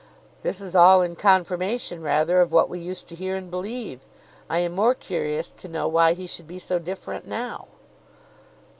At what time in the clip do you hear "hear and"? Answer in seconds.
3.15-3.51